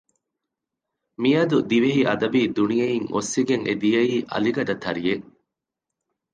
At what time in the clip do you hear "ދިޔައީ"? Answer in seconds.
3.81-4.15